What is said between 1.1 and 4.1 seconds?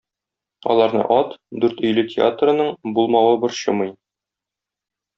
ат, Дүртөйле театрының булмавы борчымый.